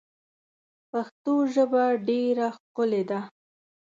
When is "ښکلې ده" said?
2.57-3.19